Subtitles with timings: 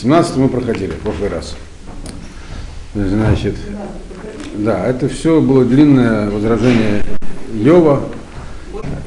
[0.00, 1.56] 17 мы проходили в прошлый раз.
[2.94, 3.56] Значит,
[4.54, 7.02] да, это все было длинное возражение
[7.52, 8.02] Йова.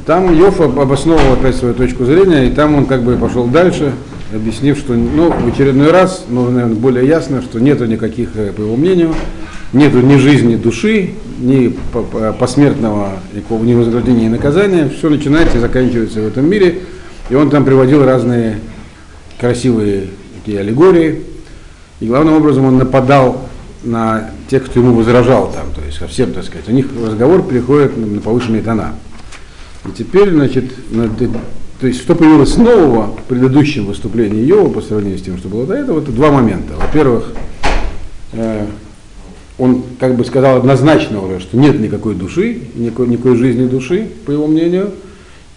[0.06, 3.94] Там Йов обосновывал опять свою точку зрения, и там он как бы пошел дальше,
[4.34, 8.60] объяснив, что ну, в очередной раз, ну, наверное, более ясно, что нету никаких, э, по
[8.60, 9.15] его мнению,
[9.71, 11.73] нету ни жизни души, ни
[12.37, 14.89] посмертного никакого ни вознаграждения, ни наказания.
[14.89, 16.80] Все начинается и заканчивается в этом мире.
[17.30, 18.59] И он там приводил разные
[19.39, 20.08] красивые
[20.41, 21.23] такие аллегории.
[21.99, 23.48] И главным образом он нападал
[23.84, 26.68] на тех, кто ему возражал там, то есть совсем, так сказать.
[26.68, 28.96] У них разговор переходит на повышенные тона.
[29.85, 30.66] И теперь, значит,
[31.80, 35.66] то есть что появилось нового в предыдущем выступлении Йова по сравнению с тем, что было
[35.66, 36.73] до этого, это два момента.
[36.76, 37.34] Во-первых,
[38.34, 38.68] э,
[39.58, 44.32] он как бы сказал однозначно уже, что нет никакой души, никакой, никакой жизни души, по
[44.32, 44.91] его мнению.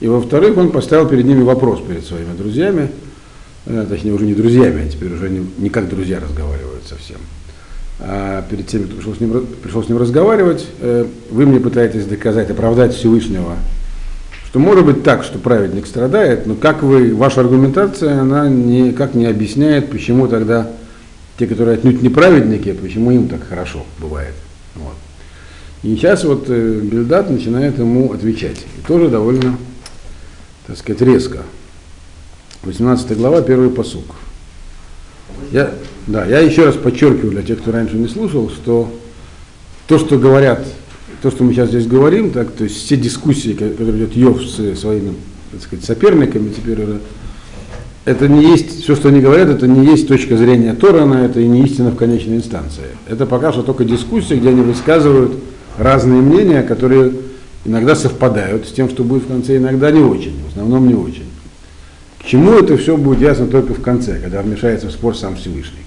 [0.00, 2.88] И во-вторых, он поставил перед ними вопрос перед своими друзьями,
[3.64, 7.18] точнее уже не друзьями, а теперь уже не, не как друзья разговаривают совсем.
[8.00, 12.06] А перед теми, кто пришел с ним, пришел с ним разговаривать, э, вы мне пытаетесь
[12.06, 13.56] доказать, оправдать Всевышнего
[14.54, 19.26] что может быть так, что праведник страдает, но как вы, ваша аргументация, она никак не
[19.26, 20.70] объясняет, почему тогда
[21.40, 24.34] те, которые отнюдь не праведники, почему им так хорошо бывает.
[24.76, 24.94] Вот.
[25.82, 28.64] И сейчас вот э, Бельдат начинает ему отвечать.
[28.78, 29.58] И тоже довольно,
[30.68, 31.38] так сказать, резко.
[32.64, 34.04] 18 глава, первый посук.
[35.52, 35.70] Я,
[36.06, 38.92] да, я еще раз подчеркиваю для тех, кто раньше не слушал, что
[39.86, 40.64] то, что говорят
[41.24, 44.78] то, что мы сейчас здесь говорим, так, то есть все дискуссии, которые ведет Йов с
[44.78, 45.14] своими
[45.52, 47.00] так сказать, соперниками, теперь уже,
[48.04, 51.48] это не есть, все, что они говорят, это не есть точка зрения Торана, это и
[51.48, 52.84] не истина в конечной инстанции.
[53.08, 55.32] Это пока что только дискуссии, где они высказывают
[55.78, 57.12] разные мнения, которые
[57.64, 61.24] иногда совпадают с тем, что будет в конце, иногда не очень, в основном не очень.
[62.26, 65.84] Чему это все будет ясно только в конце, когда вмешается в спор сам Всевышний.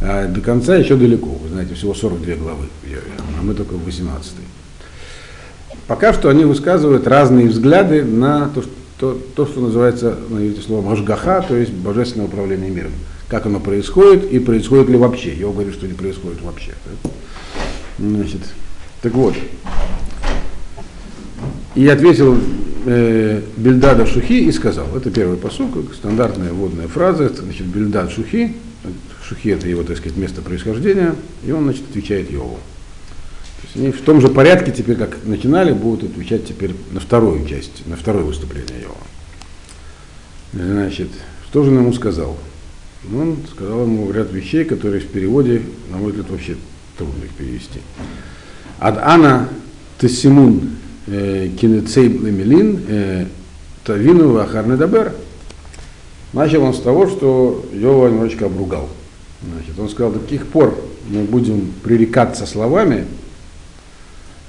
[0.00, 2.66] А до конца еще далеко, вы знаете, всего 42 главы,
[3.38, 4.32] а мы только в 18.
[5.86, 11.42] Пока что они высказывают разные взгляды на то, что, то, что называется, назовите словом, ажгаха,
[11.42, 12.92] то есть божественное управление миром.
[13.28, 15.34] Как оно происходит и происходит ли вообще.
[15.34, 16.72] Я говорю, что не происходит вообще.
[17.98, 18.42] Значит,
[19.00, 19.34] так вот.
[21.74, 22.38] И ответил
[22.86, 28.54] э, Бельдада Шухи и сказал, это первый посук, стандартная водная фраза, значит, Бельдад Шухи,
[29.22, 31.14] Шухи это его, так сказать, место происхождения,
[31.44, 32.58] и он, значит, отвечает Йову.
[33.60, 37.46] То есть они в том же порядке теперь, как начинали, будут отвечать теперь на вторую
[37.46, 38.96] часть, на второе выступление Йова.
[40.52, 41.08] Значит,
[41.48, 42.36] что же он ему сказал?
[43.04, 46.56] Ну, он сказал ему ряд вещей, которые в переводе, на мой взгляд, вообще
[46.96, 47.80] трудно их перевести.
[48.78, 49.48] Ад Ана
[49.98, 53.28] Тесимун э, Кинецей Лемелин
[53.84, 55.12] Тавину Вахарне Дабер.
[56.32, 58.88] Начал он с того, что Йова немножечко обругал.
[59.42, 60.76] Значит, он сказал, до каких пор
[61.08, 63.04] мы будем пререкаться словами,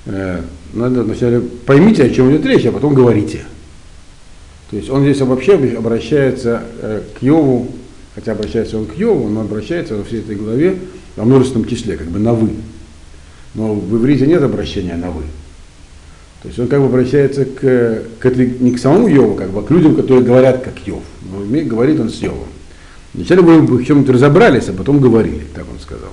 [0.05, 3.45] надо вначале поймите, о чем идет речь, а потом говорите.
[4.69, 7.69] То есть он здесь вообще обращается э, к Йову,
[8.15, 10.77] хотя обращается он к Йову, но обращается во всей этой главе
[11.15, 12.49] во множественном числе, как бы на «вы».
[13.53, 15.23] Но в иврите нет обращения на «вы».
[16.41, 19.59] То есть он как бы обращается к, к этой, не к самому Йову, как бы,
[19.59, 21.01] а к людям, которые говорят как Йов.
[21.31, 22.47] Но говорит он с Йовом.
[23.13, 26.11] Вначале мы в чем-то разобрались, а потом говорили, так он сказал.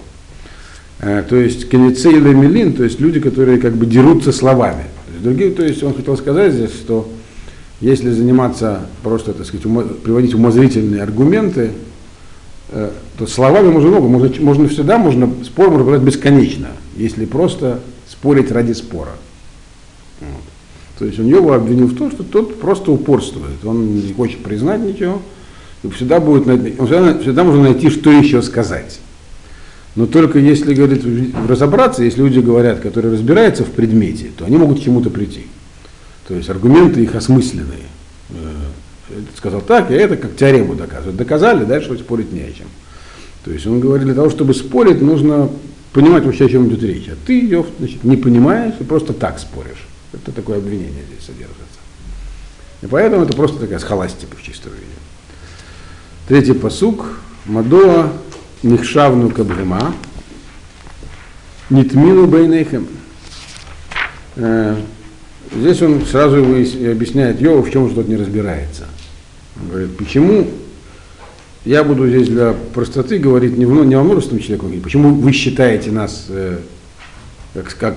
[1.01, 4.85] А, то есть кенецей милин, то есть люди, которые как бы дерутся словами.
[5.07, 7.07] То есть, другие, то есть он хотел сказать здесь, что
[7.81, 11.73] если заниматься просто, так сказать, умо, приводить умозрительные аргументы,
[12.71, 17.81] э, то словами можно много, можно, можно всегда, можно, спор можно брать бесконечно, если просто
[18.09, 19.11] спорить ради спора.
[20.21, 20.43] Вот.
[20.99, 24.81] То есть он его обвинил в том, что тот просто упорствует, он не хочет признать
[24.81, 25.21] ничего,
[25.95, 29.01] всегда, будет, всегда, всегда можно найти, что еще сказать.
[29.97, 31.05] Но только если говорит,
[31.49, 35.47] разобраться, если люди говорят, которые разбираются в предмете, то они могут к чему-то прийти.
[36.27, 37.87] То есть аргументы их осмысленные.
[38.31, 41.17] Э, сказал так, и это как теорему доказывают.
[41.17, 42.67] Доказали, дальше спорить не о чем.
[43.45, 45.51] То есть он говорит, для того, чтобы спорить, нужно
[45.93, 47.09] понимать вообще, о чем идет речь.
[47.09, 49.87] А ты ее значит, не понимаешь и просто так споришь.
[50.15, 51.79] Это такое обвинение здесь содержится.
[52.83, 54.85] И поэтому это просто такая схоластика в чистом виде.
[56.29, 57.05] Третий посук.
[57.47, 58.13] Мадоа
[58.63, 59.95] Нихшавну Кабгема.
[61.71, 62.87] Нитмину Бейнейхем.
[64.37, 64.77] Э,
[65.55, 68.87] здесь он сразу объясняет Йова, в чем тут не разбирается.
[69.61, 70.49] Он говорит, почему
[71.65, 75.91] я буду здесь для простоты говорить не, в, не о множественном человеку, почему вы считаете
[75.91, 76.59] нас э,
[77.55, 77.97] как, как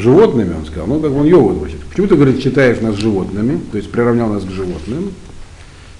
[0.00, 3.90] животными, он сказал, ну, как он Йова, почему ты, говорит, считаешь нас животными, то есть
[3.90, 5.10] приравнял нас к животным,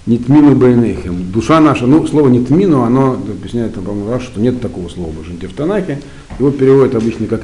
[0.07, 1.33] Нитмину Байнейхем.
[1.33, 5.55] Душа наша, ну, слово нитмину, оно объясняет, там, по-моему, что нет такого слова в в
[5.55, 6.01] Танахе.
[6.39, 7.43] Его переводят обычно как,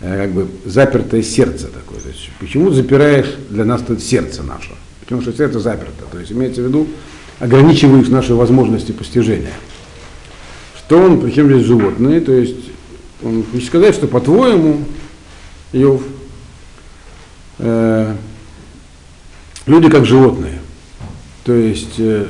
[0.00, 1.98] э, как бы запертое сердце такое.
[2.00, 4.70] То есть, почему запираешь для нас тут сердце наше?
[5.00, 6.04] Потому что сердце заперто.
[6.12, 6.86] То есть имеется в виду,
[7.40, 9.54] ограничиваешь наши возможности постижения.
[10.78, 12.70] Что он, причем здесь животные, то есть
[13.24, 14.78] он хочет сказать, что по-твоему,
[15.72, 16.02] Иов,
[17.58, 18.14] э,
[19.66, 20.60] люди как животные.
[21.44, 22.26] То есть э,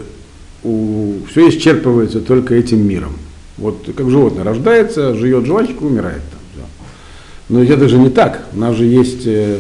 [0.63, 3.13] у, все исчерпывается только этим миром.
[3.57, 6.41] Вот как животное рождается, живет жвачку, умирает там.
[6.57, 6.63] Да.
[7.49, 8.47] Но это же не так.
[8.53, 9.59] У нас же есть э,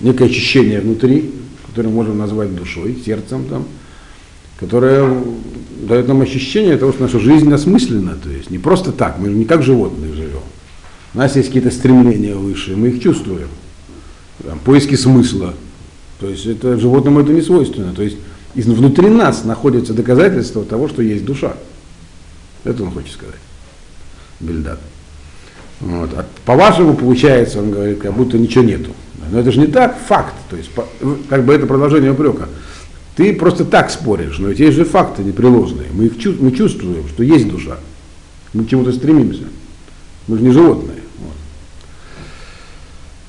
[0.00, 1.32] некое очищение внутри,
[1.66, 3.66] которое мы можем назвать душой, сердцем там,
[4.60, 5.12] которое
[5.88, 8.16] дает нам ощущение того, что наша жизнь осмыслена.
[8.22, 10.23] То есть не просто так, мы не как животные живем.
[11.14, 13.48] У нас есть какие-то стремления высшие, мы их чувствуем.
[14.44, 15.54] Там, поиски смысла.
[16.20, 17.94] То есть это животному это не свойственно.
[17.94, 18.16] То есть
[18.54, 21.54] и внутри нас находится доказательство того, что есть душа.
[22.62, 23.40] Это он хочет сказать.
[24.40, 24.80] Бельдат.
[25.80, 26.10] Вот.
[26.14, 28.90] А по-вашему получается, он говорит, как будто ничего нету.
[29.30, 30.34] Но это же не так, факт.
[30.50, 30.70] То есть,
[31.28, 32.48] как бы это продолжение упрека.
[33.16, 35.88] Ты просто так споришь, но ведь есть же факты непреложные.
[35.92, 37.78] Мы, их, мы чувствуем, что есть душа.
[38.52, 39.44] Мы к чему-то стремимся.
[40.26, 40.93] Мы же не животные.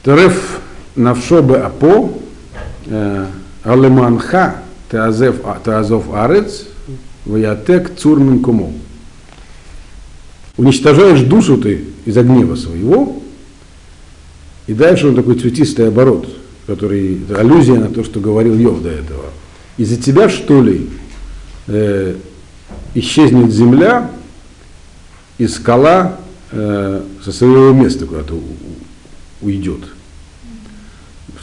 [0.06, 0.60] Тереф
[0.96, 2.14] навшобе апо,
[3.64, 4.58] алеманха,
[4.92, 6.68] Теазов Арец,
[7.26, 8.72] Ваятек Цурмин Кумо.
[10.58, 13.20] Уничтожаешь душу ты из-за гнева своего,
[14.68, 16.30] и дальше он такой цветистый оборот,
[16.68, 19.26] который аллюзия на то, что говорил Йов до этого.
[19.78, 20.88] Из-за тебя, что ли,
[21.66, 22.16] э,
[22.94, 24.12] исчезнет земля,
[25.40, 26.20] и скала
[26.52, 28.40] э, со своего места куда-то
[29.42, 29.95] уйдет.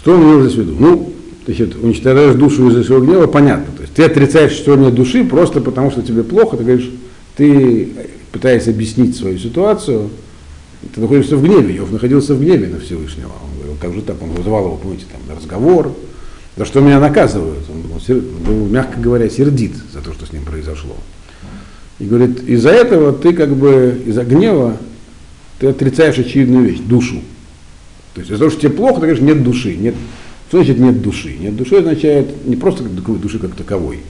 [0.02, 0.76] Что он имел здесь в виду?
[0.78, 1.12] Ну,
[1.46, 3.72] значит, уничтожаешь душу из-за своего гнева, понятно.
[3.76, 6.90] То есть ты отрицаешь, нет души просто потому, что тебе плохо, ты говоришь,
[7.36, 7.88] ты
[8.32, 10.10] пытаешься объяснить свою ситуацию,
[10.92, 13.30] ты находишься в гневе, Йов находился в гневе на Всевышнего.
[13.44, 15.94] Он говорил, как же так, он вызывал его, помните, там, разговор,
[16.56, 17.64] за что меня наказывают.
[17.70, 20.96] Он был, был, мягко говоря, сердит за то, что с ним произошло.
[22.00, 24.76] И говорит, из-за этого ты как бы, из-за гнева,
[25.60, 27.22] ты отрицаешь очевидную вещь, душу.
[28.14, 29.94] То есть из-за того, что тебе плохо, ты говоришь, нет души, нет,
[30.48, 31.34] что значит нет души?
[31.40, 34.00] Нет души означает не просто души как таковой.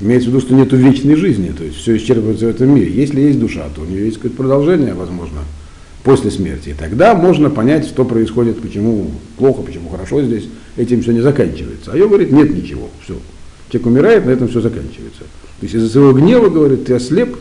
[0.00, 2.92] Имеется в виду, что нет вечной жизни, то есть все исчерпывается в этом мире.
[2.92, 5.40] Если есть душа, то у нее есть какое-то продолжение, возможно,
[6.04, 6.68] после смерти.
[6.68, 10.44] И тогда можно понять, что происходит, почему плохо, почему хорошо здесь.
[10.76, 11.92] Этим все не заканчивается.
[11.92, 13.16] А ее говорит, нет ничего, все.
[13.70, 15.20] Человек умирает, на этом все заканчивается.
[15.20, 17.36] То есть из-за своего гнева, говорит, ты ослеп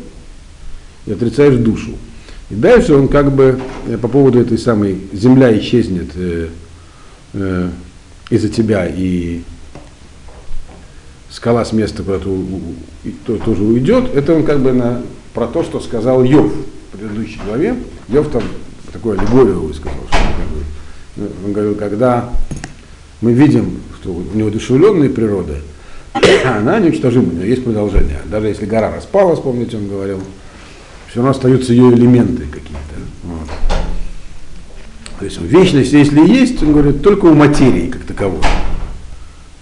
[1.06, 1.92] и отрицаешь душу.
[2.50, 6.48] И дальше он как бы э, по поводу этой самой земля исчезнет, э,
[7.34, 7.70] э,
[8.30, 9.42] из-за тебя, и
[11.30, 12.30] скала с места куда-то
[13.46, 15.02] тоже уйдет, это он как бы на,
[15.34, 17.76] про то, что сказал Йов в предыдущей главе.
[18.08, 18.44] Йов там
[18.92, 20.64] такое аллегорию высказал, что как бы,
[21.18, 22.30] ну, он говорил, когда
[23.22, 25.56] мы видим, что у него душевленная природа,
[26.46, 28.20] она неуничтожима, у нее есть продолжение.
[28.26, 30.22] Даже если гора распалась, помните, он говорил,
[31.18, 32.94] все равно остаются ее элементы какие-то.
[33.24, 33.50] Вот.
[35.18, 38.44] То есть вечность, если есть, он говорит, только у материи как таковой.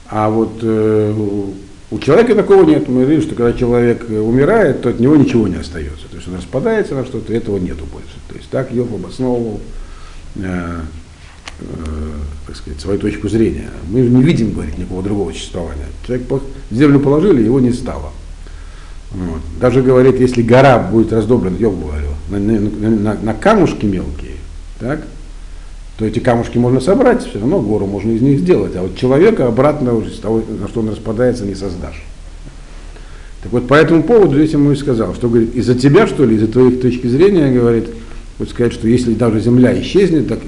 [0.09, 1.13] А вот э,
[1.91, 2.89] у человека такого нет.
[2.89, 6.09] Мы видим, что когда человек умирает, то от него ничего не остается.
[6.09, 8.17] То есть он распадается на что-то, этого нету больше.
[8.27, 9.61] То есть так Йов обосновывал
[10.35, 10.81] э,
[11.61, 11.63] э,
[12.47, 13.69] так сказать, свою точку зрения.
[13.87, 15.85] Мы не видим, говорит, никакого другого существования.
[16.05, 16.27] Человек
[16.69, 18.11] в землю положили, его не стало.
[19.15, 19.41] Вот.
[19.61, 24.33] Даже говорит, если гора будет раздоблена, Йов говорил, на, на, на, на камушки мелкие,
[24.79, 25.01] так,
[25.97, 28.75] то эти камушки можно собрать, все равно гору можно из них сделать.
[28.75, 32.03] А вот человека обратно уже с того, на что он распадается, не создашь.
[33.41, 36.35] Так вот, по этому поводу здесь ему и сказал, что говорит, из-за тебя, что ли,
[36.35, 37.85] из-за твоих точки зрения, говорит,
[38.37, 40.39] хочет сказать, что если даже земля исчезнет, так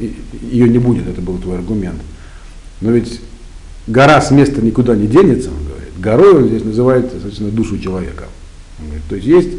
[0.41, 2.01] ее не будет, это был твой аргумент.
[2.81, 3.21] Но ведь
[3.86, 5.93] гора с места никуда не денется, он говорит.
[6.00, 8.25] Горой он здесь называет, соответственно, душу человека.
[9.10, 9.50] То есть есть,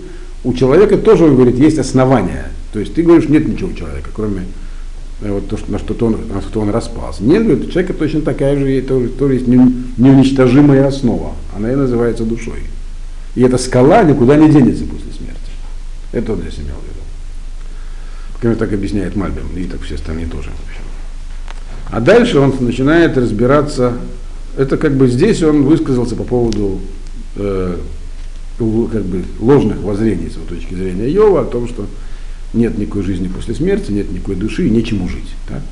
[0.45, 2.51] у человека тоже, он говорит, есть основания.
[2.73, 4.43] То есть ты говоришь, нет ничего у человека, кроме
[5.21, 7.25] Э, вот то, что, на, что он, на что он распался.
[7.25, 11.33] Нет, у человека точно такая же, тоже, тоже есть неуничтожимая основа.
[11.57, 12.61] Она и называется душой.
[13.35, 15.39] И эта скала никуда не денется после смерти.
[16.13, 17.01] Это он здесь имел в виду.
[18.41, 20.51] Как так объясняет Мальбим, и так все остальные тоже.
[21.91, 23.95] А дальше он начинает разбираться,
[24.57, 26.81] это как бы здесь он высказался по поводу
[27.37, 27.77] э,
[28.59, 31.87] как бы ложных воззрений с его точки зрения Йова, о том, что
[32.53, 35.35] нет никакой жизни после смерти, нет никакой души и нечему жить.
[35.49, 35.62] Да?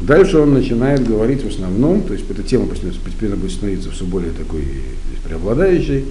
[0.00, 4.32] Дальше он начинает говорить в основном, то есть эта тема постепенно будет становиться все более
[4.32, 4.64] такой
[5.24, 6.04] преобладающей,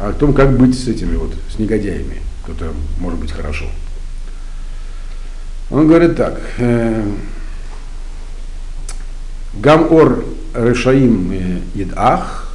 [0.00, 3.66] о том, как быть с этими вот, с негодяями, это может быть хорошо.
[5.70, 6.38] Он говорит так.
[6.58, 7.04] Э,
[9.54, 10.22] Гамор
[10.54, 11.32] решаим
[11.74, 12.45] идах,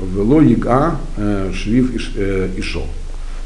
[0.00, 1.00] вело ига
[1.52, 1.94] швив
[2.56, 2.84] ишо.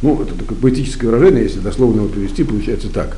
[0.03, 3.17] Ну, это такое поэтическое выражение, если дословно его перевести, получается так.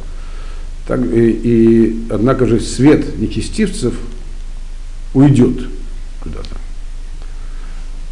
[0.86, 3.94] так и, и, однако же, свет нечестивцев
[5.14, 5.68] уйдет
[6.20, 6.56] куда-то.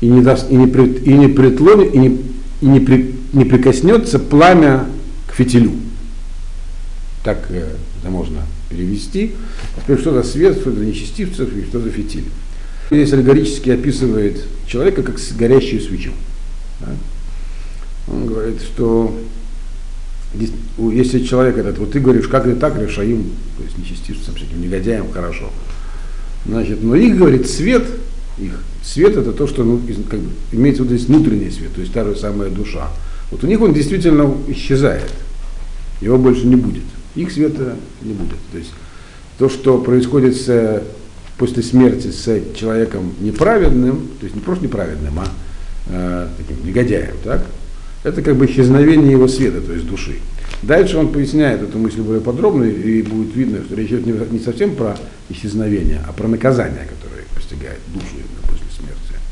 [0.01, 2.21] И не, даст, и не, прит, и не притлонит, и, не,
[2.61, 4.87] и не, при, не прикоснется пламя
[5.27, 5.73] к фитилю.
[7.25, 9.33] Так э, это можно перевести.
[9.77, 12.27] Теперь что за свет, что за нечестивцев и что за фитиль.
[12.91, 16.13] Здесь аллегорически описывает человека как горящую свечу.
[16.81, 16.89] Да?
[18.11, 19.15] Он говорит, что
[20.79, 25.11] если человек этот, вот ты говоришь, как и так решаим, то есть нечестивцам, всяким негодяям,
[25.13, 25.51] хорошо.
[26.47, 27.85] Значит, но их, говорит, свет,
[28.39, 28.53] их
[28.83, 31.93] свет это то, что ну, как бы, имеется в виду здесь внутренний свет, то есть
[31.93, 32.89] та же самая душа.
[33.31, 35.11] Вот у них он действительно исчезает,
[36.01, 36.85] его больше не будет.
[37.15, 38.39] Их света не будет.
[38.53, 38.71] То есть
[39.39, 40.83] то, что происходит с,
[41.39, 45.29] после смерти с человеком неправедным, то есть не просто неправедным, а
[45.89, 47.47] э, таким негодяем, так,
[48.05, 50.17] это как бы исчезновение его света, то есть души.
[50.63, 54.75] Дальше он поясняет эту мысль более подробно, и будет видно, что речь идет не совсем
[54.75, 54.97] про
[55.29, 59.23] исчезновение, а про наказание, которое постигает душу именно после смерти.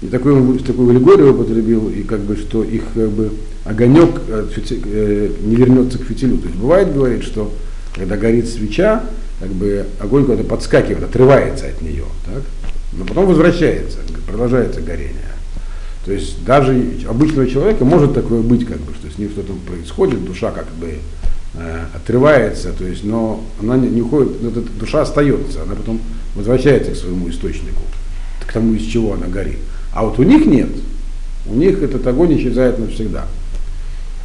[0.00, 3.32] И такой он такую аллегорию употребил, и как бы, что их как бы,
[3.64, 6.38] огонек э, э, не вернется к фитилю.
[6.38, 7.52] То есть бывает, говорит, что
[7.94, 9.04] когда горит свеча,
[9.40, 12.42] как бы огонь куда-то подскакивает, отрывается от нее, так?
[12.92, 15.12] но потом возвращается, продолжается горение.
[16.04, 20.24] То есть даже обычного человека может такое быть, как бы, что с ним что-то происходит,
[20.24, 20.98] душа как бы
[21.54, 26.00] э, отрывается, то есть, но она не, не уходит, эта душа остается, она потом
[26.34, 27.82] возвращается к своему источнику,
[28.46, 29.58] к тому, из чего она горит.
[29.92, 30.70] А вот у них нет.
[31.46, 33.26] У них этот огонь исчезает навсегда.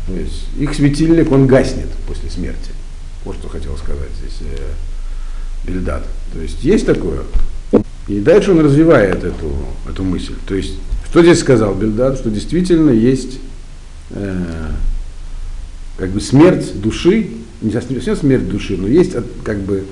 [0.08, 2.72] То есть их светильник, он гаснет после смерти.
[3.26, 4.58] Вот что хотел сказать здесь э,
[5.66, 6.04] Бельдат.
[6.34, 7.22] То есть есть такое.
[8.08, 9.52] И дальше он развивает эту,
[9.90, 10.34] эту мысль.
[10.48, 10.74] То есть
[11.12, 12.18] что здесь сказал Бельдад?
[12.18, 13.40] Что действительно есть
[14.12, 14.72] э,
[15.98, 17.28] как бы смерть души,
[17.62, 19.84] не совсем смерть души, но есть как бы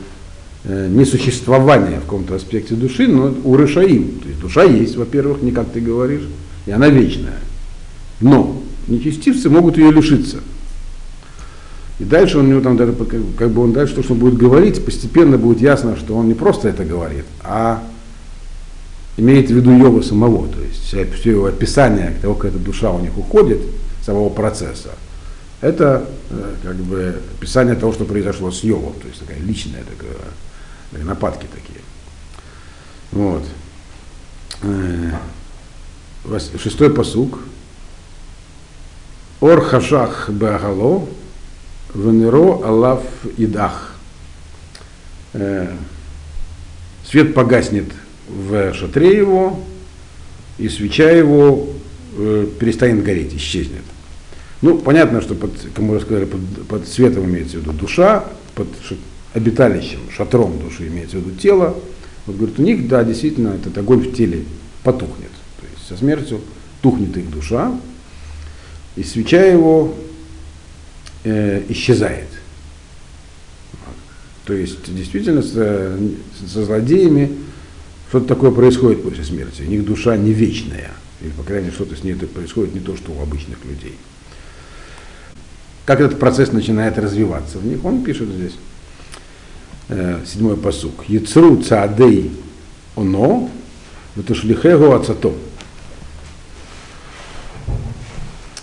[0.64, 4.20] э, несуществование в каком-то аспекте души, но у Рышаим.
[4.22, 6.24] То есть душа есть, во-первых, не как ты говоришь,
[6.66, 7.40] и она вечная.
[8.22, 10.38] Но нечестивцы могут ее лишиться.
[12.00, 14.38] И дальше он у него там даже, как бы он дальше то, что он будет
[14.38, 17.84] говорить, постепенно будет ясно, что он не просто это говорит, а
[19.18, 23.00] имеет в виду Йова самого, то есть все его описание того, как эта душа у
[23.00, 23.60] них уходит,
[24.02, 24.92] самого процесса,
[25.60, 31.04] это э, как бы описание того, что произошло с Йовом, то есть такая личная такая,
[31.04, 31.82] нападки такие.
[33.12, 33.44] Вот.
[34.62, 35.12] Э,
[36.58, 37.40] шестой посук.
[39.42, 41.08] Ор хашах беагало,
[41.94, 43.04] венеро алав
[43.38, 43.96] идах.
[45.34, 45.72] Э,
[47.06, 47.86] свет погаснет
[48.28, 49.60] в шатре его,
[50.58, 51.68] и свеча его
[52.18, 53.84] э, перестанет гореть, исчезнет.
[54.62, 58.26] Ну, понятно, что под, как мы уже сказали, под, под светом имеется в виду душа,
[58.56, 58.68] под
[59.34, 61.76] обиталищем, шатром души имеется в виду тело.
[62.26, 64.44] Вот говорит, у них, да, действительно, этот огонь в теле
[64.84, 65.32] потухнет.
[65.60, 66.42] То есть со смертью
[66.82, 67.72] тухнет их душа,
[68.96, 69.96] и свеча его
[71.24, 72.28] э, исчезает.
[74.46, 75.98] То есть действительно со,
[76.48, 77.38] со злодеями
[78.10, 79.62] что-то такое происходит после смерти.
[79.62, 80.92] У них душа не вечная.
[81.22, 83.96] Или, по крайней мере, что-то с ней происходит не то, что у обычных людей.
[85.86, 88.56] Как этот процесс начинает развиваться в них, он пишет здесь,
[89.90, 91.06] э, седьмой посук.
[91.08, 92.32] Яцру цаадей
[92.96, 93.50] оно,
[94.16, 95.34] ватушлихегу ацато.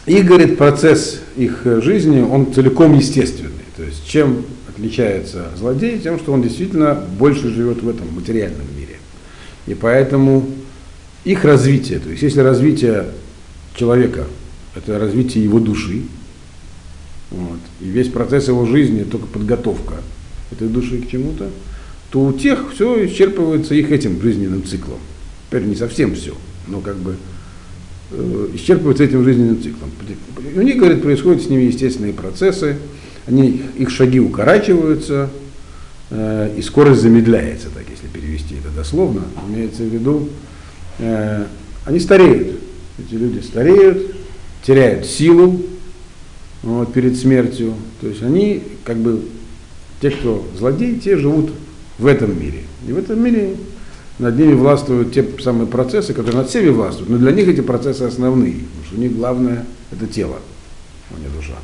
[0.06, 3.52] И, говорит, процесс их жизни, он целиком естественный.
[3.76, 5.99] То есть, чем отличается злодей?
[5.99, 8.97] Тем, что он действительно больше живет в этом материальном мире.
[9.66, 10.49] И поэтому
[11.25, 13.07] их развитие, то есть если развитие
[13.75, 14.25] человека,
[14.75, 16.02] это развитие его души,
[17.31, 19.95] вот, и весь процесс его жизни только подготовка
[20.52, 21.50] этой души к чему-то,
[22.11, 24.99] то у тех все исчерпывается их этим жизненным циклом.
[25.49, 26.35] Теперь не совсем все,
[26.69, 27.16] но как бы
[28.10, 29.90] э, исчерпывается этим жизненным циклом.
[30.54, 32.76] У них, говорит, происходят с ними естественные процессы,
[33.26, 35.30] они, их шаги укорачиваются,
[36.10, 40.28] э, и скорость замедляется, так если перевести это дословно, имеется в виду,
[40.98, 41.46] э,
[41.84, 42.60] они стареют.
[42.98, 44.14] Эти люди стареют,
[44.62, 45.60] теряют силу
[46.62, 47.75] вот, перед смертью.
[48.00, 49.22] То есть они, как бы,
[50.00, 51.50] те, кто злодеи, те живут
[51.98, 52.62] в этом мире.
[52.88, 53.56] И в этом мире
[54.18, 58.02] над ними властвуют те самые процессы, которые над всеми властвуют, но для них эти процессы
[58.02, 60.38] основные, потому что у них главное это тело,
[61.11, 61.56] а не душа.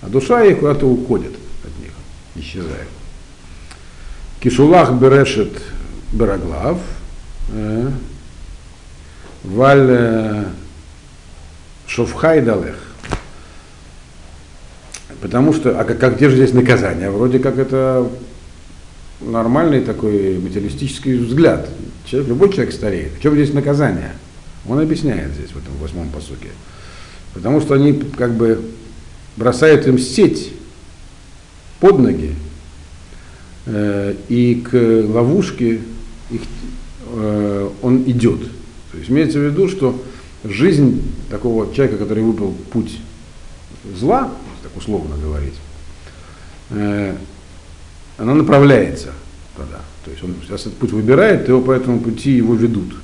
[0.00, 1.32] А душа их куда-то уходит
[1.64, 1.92] от них,
[2.36, 2.88] исчезает.
[4.40, 5.52] Кишулах берешет
[6.12, 6.78] бераглав,
[7.52, 7.90] э,
[9.44, 10.44] валь э,
[11.86, 12.76] шовхай далех.
[15.20, 17.10] Потому что, а как, как где же здесь наказание?
[17.10, 18.08] Вроде как это
[19.20, 21.68] нормальный такой материалистический взгляд.
[22.08, 23.12] Человек, любой человек стареет.
[23.18, 24.12] В чем здесь наказание?
[24.66, 26.48] Он объясняет здесь, в этом восьмом посуке.
[27.34, 28.62] Потому что они как бы
[29.36, 30.52] бросают им сеть
[31.80, 32.34] под ноги,
[33.66, 35.80] э, и к ловушке
[36.30, 36.40] их,
[37.12, 38.40] э, он идет.
[38.90, 40.02] То есть имеется в виду, что
[40.44, 42.98] жизнь такого человека, который выбрал путь
[43.94, 45.54] зла, так условно говорить,
[46.70, 47.14] э,
[48.16, 49.12] она направляется
[49.58, 49.80] туда.
[50.04, 52.94] То есть он сейчас этот путь выбирает, его по этому пути его ведут.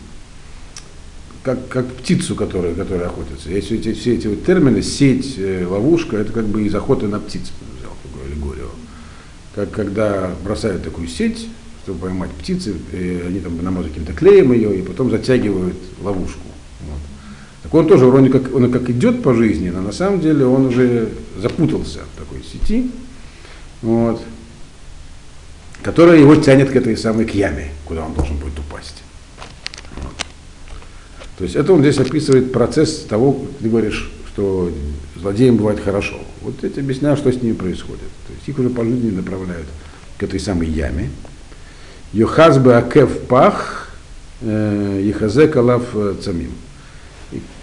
[1.42, 3.50] Как, как птицу, которая, которая охотится.
[3.50, 7.20] Если эти, все эти вот термины, сеть, э, ловушка, это как бы из охоты на
[7.20, 8.70] птиц, взял такую аллегорию.
[9.54, 11.46] Как когда бросают такую сеть,
[11.82, 16.40] чтобы поймать птицы, они там намазывают каким-то клеем ее и потом затягивают ловушку.
[16.80, 17.00] Вот.
[17.62, 20.66] Так он тоже вроде как, он как идет по жизни, но на самом деле он
[20.66, 22.90] уже запутался в такой сети.
[23.82, 24.23] Вот
[25.85, 29.03] которая его тянет к этой самой к яме, куда он должен будет упасть.
[29.97, 30.14] Вот.
[31.37, 34.73] То есть это он здесь описывает процесс того, ты говоришь, что
[35.14, 36.17] злодеям бывает хорошо.
[36.41, 38.09] Вот я тебе объясняю, что с ними происходит.
[38.26, 39.67] То есть их уже по жизни направляют
[40.17, 41.11] к этой самой яме.
[42.14, 43.91] Йохаз бы акев пах,
[44.41, 46.53] ехазе калав э, цамим.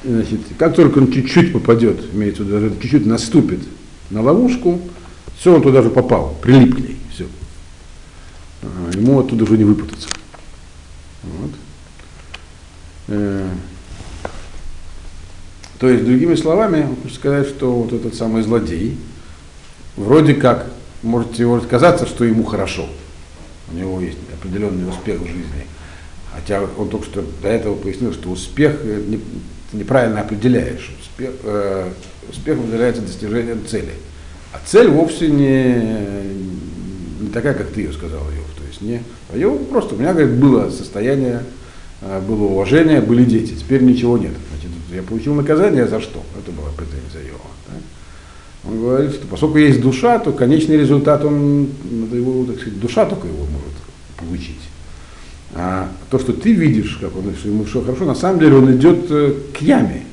[0.03, 3.61] Значит, как только он чуть-чуть попадет, имеется в виду, чуть-чуть наступит
[4.11, 4.79] на ловушку,
[5.39, 7.00] все, он туда же попал, прилип к ней.
[8.93, 10.07] Ему оттуда уже не выпутаться.
[11.23, 11.51] Вот.
[13.07, 13.49] Э,
[15.79, 18.97] то есть, другими словами, можно сказать, что вот этот самый злодей,
[19.97, 22.87] вроде как, может, может казаться, что ему хорошо.
[23.71, 25.65] У него есть определенный успех в жизни.
[26.33, 29.01] Хотя он только что до этого пояснил, что успех э,
[29.71, 30.93] ты неправильно определяешь.
[31.01, 31.91] Успех, э,
[32.29, 33.93] успех определяется достижением цели.
[34.53, 38.40] А цель вовсе не, не такая, как ты ее сказал, Йов.
[38.81, 41.43] Не, а Йов просто, у меня, говорит, было состояние,
[42.01, 44.33] а, было уважение, были дети, теперь ничего нет.
[44.49, 46.21] Значит, я получил наказание за что?
[46.37, 47.45] Это была претензия Йова.
[47.67, 48.69] Да?
[48.69, 51.69] Он говорит, что поскольку есть душа, то конечный результат, он,
[52.11, 53.77] его, так сказать, душа только его может
[54.17, 54.59] получить.
[55.53, 58.71] А то, что ты видишь, как он, что ему все хорошо, на самом деле он
[58.73, 60.05] идет э, к яме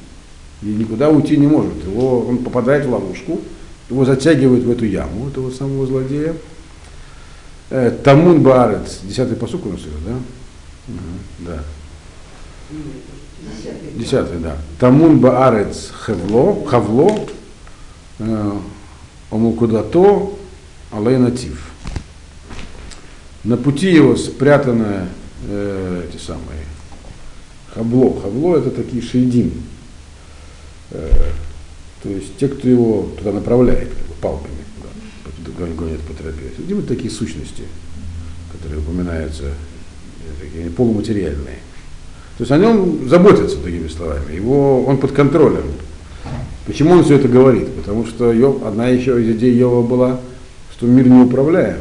[0.63, 1.85] и никуда уйти не может.
[1.87, 3.41] Его, он попадает в ловушку,
[3.89, 6.35] его затягивают в эту яму, этого самого злодея, Э,
[7.69, 10.13] Тамун Баарец, десятый посук у нас идет, да?
[10.89, 11.65] Угу, да.
[13.95, 14.57] Десятый, да.
[14.81, 17.27] Тамун Баарец Хевло, Хавло,
[18.21, 18.53] э,
[19.31, 20.31] Омукудато,
[20.91, 21.71] Алейнатив.
[23.45, 25.09] На пути его спрятано
[25.47, 26.65] э, эти самые
[27.75, 28.21] хабло.
[28.21, 29.53] Хабло это такие шейдим.
[30.91, 31.11] Э,
[32.03, 34.58] то есть те, кто его туда направляет, как бы, палками
[35.67, 36.53] гонят по тропе.
[36.59, 37.65] Где вот такие сущности,
[38.53, 39.45] которые упоминаются,
[40.41, 41.59] такие полуматериальные.
[42.37, 44.35] То есть о нем заботятся, другими словами.
[44.35, 45.65] Его, он под контролем.
[46.67, 47.69] Почему он все это говорит?
[47.75, 50.21] Потому что Йов, одна еще из идей Йова была,
[50.73, 51.81] что мир не управляем.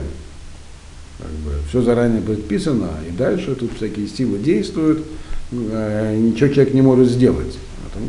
[1.19, 5.03] Как бы, все заранее предписано, и дальше тут всякие силы действуют,
[5.51, 7.57] э, ничего человек не может сделать.
[7.93, 7.99] А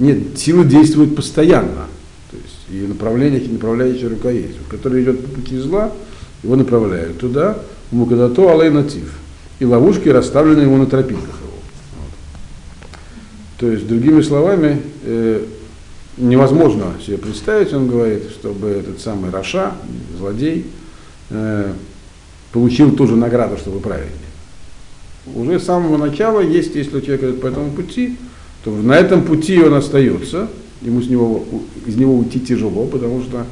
[0.00, 1.86] нет, силы действуют постоянно.
[2.72, 4.56] И направление, направляющая рука есть.
[4.70, 5.92] Который идет по пути зла,
[6.42, 7.58] его направляют туда,
[7.90, 9.12] мукадато алей натив.
[9.58, 11.52] И ловушки расставлены ему на тропинках его.
[11.98, 12.10] Вот.
[13.58, 15.44] То есть, другими словами, э,
[16.16, 19.72] невозможно себе представить, он говорит, чтобы этот самый Раша,
[20.16, 20.66] злодей,
[21.28, 21.72] э,
[22.52, 24.12] получил ту же награду, что вы праведник.
[25.34, 28.16] Уже с самого начала есть, если человек идет по этому пути,
[28.64, 30.48] то на этом пути он остается–
[30.84, 31.44] ему с него,
[31.86, 33.46] из него уйти тяжело, потому что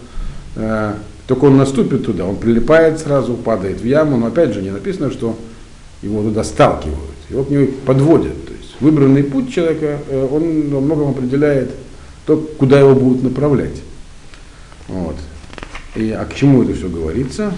[0.56, 0.94] э,
[1.26, 5.10] только он наступит туда, он прилипает сразу, падает в яму, но опять же не написано,
[5.10, 5.38] что
[6.02, 8.46] его туда сталкивают, его к нему подводят.
[8.46, 11.70] То есть выбранный путь человека, э, он во многом определяет
[12.26, 13.82] то, куда его будут направлять.
[14.88, 15.16] Вот.
[15.94, 17.52] И, а к чему это все говорится?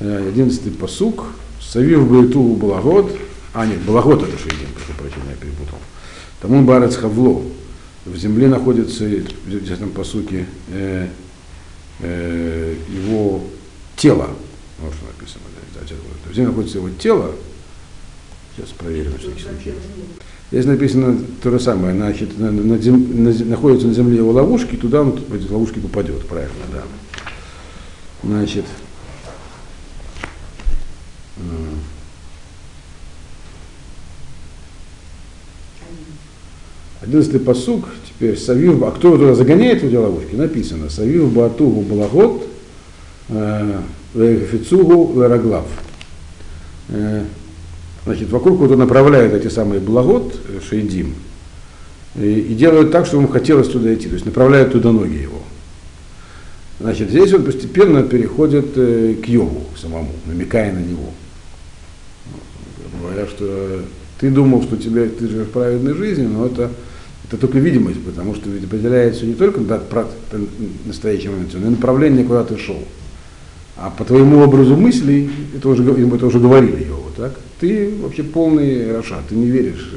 [0.00, 1.26] Э, одиннадцатый посук.
[1.60, 3.16] Савив Байту Балагод.
[3.54, 5.78] А, нет, Балагод это Шейдин, прошу прощения, я перепутал.
[6.40, 7.42] Тому Барец Хавло
[8.04, 11.08] в земле находится, в этом посуке, э,
[12.00, 13.44] э, его
[13.96, 14.30] тело.
[14.78, 15.44] Вот что написано.
[15.74, 15.94] Да, есть,
[16.30, 17.32] где находится его тело,
[18.56, 19.46] сейчас проверим случай.
[20.50, 24.76] Здесь написано то же самое, значит, на, на зем, на, находится на земле его ловушки,
[24.76, 26.82] туда он в эти ловушки попадет, правильно, да.
[28.22, 28.66] Значит,
[37.02, 40.34] Одиннадцатый посук, теперь Савив, а кто туда загоняет в эти ловушки?
[40.36, 42.46] Написано, Савив Батугу Балагот,
[44.14, 45.66] Фицугу Лараглав.
[48.04, 51.14] Значит, вокруг вот он направляет эти самые благот, э, шейдим,
[52.16, 55.40] и, и делают так, чтобы ему хотелось туда идти, то есть направляют туда ноги его.
[56.80, 61.10] Значит, здесь он постепенно переходит э, к Йову самому, намекая на него.
[63.00, 63.82] Говоря, что
[64.18, 66.72] ты думал, что тебя, ты живешь праведной жизнью, но это,
[67.32, 69.82] это только видимость, потому что ведь определяется не только да,
[70.84, 72.78] настоящий момент, но и направление, куда ты шел.
[73.78, 77.32] А по твоему образу мыслей, это уже, мы это уже говорили его, так?
[77.58, 79.96] Ты вообще полный Раша, ты не веришь э,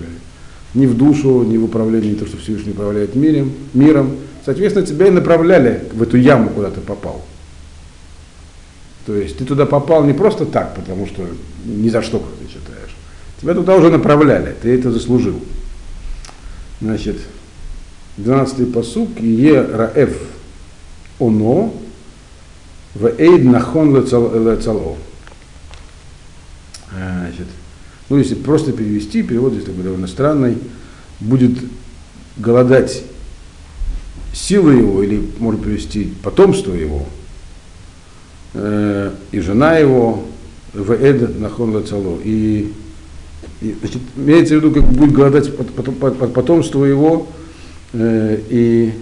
[0.75, 4.11] ни в душу, ни в управление, ни то, что Всевышний управляет миром, миром.
[4.45, 7.21] Соответственно, тебя и направляли в эту яму, куда ты попал.
[9.05, 11.27] То есть ты туда попал не просто так, потому что
[11.65, 12.95] ни за что, как ты считаешь.
[13.41, 15.41] Тебя туда уже направляли, ты это заслужил.
[16.85, 17.17] Значит,
[18.19, 20.15] 12-й посук, Е Раэф
[21.19, 21.73] Оно,
[22.93, 24.95] в эйд нахон лецало.
[26.91, 27.47] Значит,
[28.07, 30.59] ну, если просто перевести, перевод здесь такой довольно странный,
[31.19, 31.57] будет
[32.37, 33.01] голодать
[34.31, 37.07] сила его, или можно перевести потомство его,
[38.53, 40.23] э, и жена его,
[40.71, 42.19] в эд нахон лецало.
[42.23, 42.71] И,
[43.62, 47.27] и значит, имеется в виду, как будет голодать потомство его,
[47.93, 48.93] э, и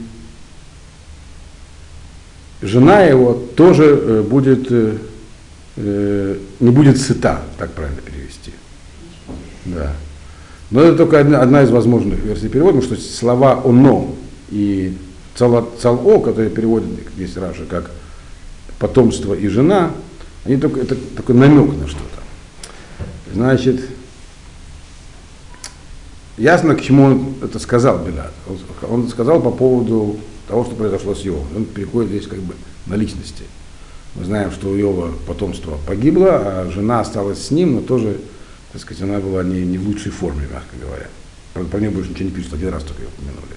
[2.62, 4.98] жена его тоже э, будет, э,
[5.78, 8.52] э, не будет сыта, так правильно перевести.
[9.66, 9.94] Да.
[10.72, 14.16] Но это только одна, одна из возможных версий перевода, потому что слова «оно»
[14.50, 14.98] и
[15.36, 17.92] «цало», «цало», которые переводят здесь Раша как
[18.80, 19.92] «потомство» и «жена»,
[20.46, 22.22] они только, это такой намек на что-то.
[23.34, 23.82] Значит,
[26.38, 28.34] ясно, к чему он это сказал Белат.
[28.90, 30.18] Он сказал по поводу
[30.48, 31.48] того, что произошло с Йовом.
[31.56, 32.54] Он переходит здесь как бы
[32.88, 33.44] на личности.
[34.16, 38.20] Мы знаем, что у Йова потомство погибло, а жена осталась с ним, но тоже,
[38.72, 41.08] так сказать, она была не, не в лучшей форме, мягко говоря.
[41.54, 43.56] Правда, про нее больше ничего не пишут, один раз только ее упомянули.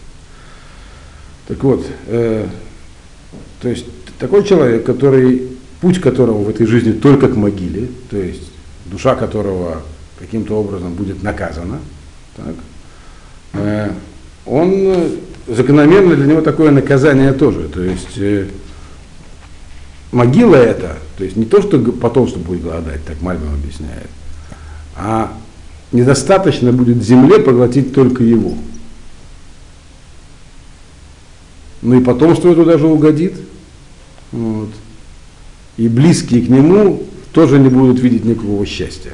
[1.48, 2.48] Так вот, э,
[3.60, 3.86] то есть
[4.18, 8.50] такой человек, который, путь которого в этой жизни только к могиле, то есть
[8.86, 9.82] душа которого
[10.18, 11.80] каким-то образом будет наказана,
[12.37, 12.55] так,
[13.55, 13.90] э,
[14.44, 15.11] он
[15.46, 17.68] закономерно для него такое наказание тоже.
[17.68, 18.49] То есть э,
[20.12, 24.11] могила это, то есть не то, что потомство будет голодать, так Мальбим объясняет,
[24.96, 25.33] а
[25.92, 28.55] недостаточно будет земле поглотить только его.
[31.83, 33.35] Ну и потомство это даже угодит.
[34.33, 34.70] Вот.
[35.77, 39.12] И близкие к нему тоже не будут видеть никакого счастья.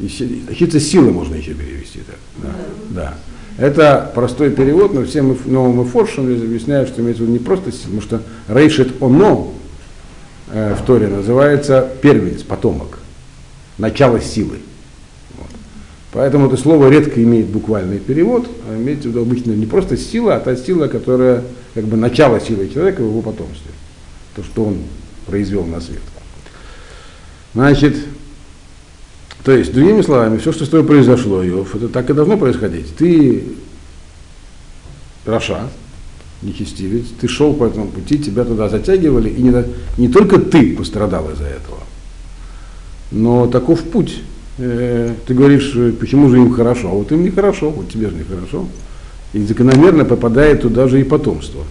[0.00, 2.18] Ищется силы можно еще перевести так.
[2.42, 2.54] Да.
[2.90, 3.14] да.
[3.58, 7.84] Это простой перевод, но всем новым форшем объясняют, что имеется в виду не просто сила,
[7.84, 9.54] потому что рейшет оно
[10.52, 12.98] э, в Торе называется первенец, потомок,
[13.78, 14.58] начало силы.
[15.38, 15.48] Вот.
[16.12, 20.36] Поэтому это слово редко имеет буквальный перевод, а имеется в виду обычно не просто сила,
[20.36, 23.70] а та сила, которая как бы начало силы человека в его потомстве.
[24.34, 24.80] То, что он
[25.26, 26.02] произвел на свет.
[27.54, 27.96] Значит,
[29.46, 32.96] то есть, другими словами, все, что с тобой произошло, Иов, это так и должно происходить.
[32.96, 33.44] Ты
[35.24, 35.68] Раша,
[36.42, 39.54] нечестивец, ты шел по этому пути, тебя туда затягивали, и не,
[39.98, 41.78] не только ты пострадал из-за этого,
[43.12, 44.16] но таков путь.
[44.58, 48.66] Э, ты говоришь, почему же им хорошо, а вот им нехорошо, вот тебе же нехорошо.
[49.32, 51.62] И закономерно попадает туда же и потомство.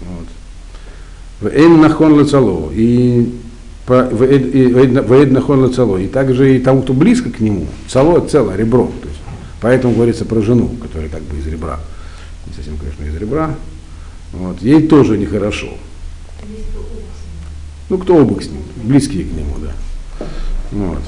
[0.00, 0.26] Вот.
[1.52, 2.26] В Эйн нахон
[2.74, 3.32] И
[3.90, 5.96] Ваэд нахон цало.
[5.96, 8.90] И также и тому, кто близко к нему, цало целое, ребро.
[9.02, 9.20] То есть,
[9.60, 11.80] поэтому говорится про жену, которая как бы из ребра.
[12.46, 13.54] Не совсем, конечно, из ребра.
[14.32, 14.62] Вот.
[14.62, 15.74] Ей тоже нехорошо.
[17.88, 20.26] Ну, кто обык с ним, близкие к нему, да.
[20.70, 21.02] Вот.